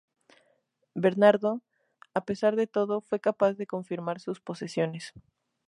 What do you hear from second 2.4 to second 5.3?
de todo, fue capaz de confirmar sus posesiones.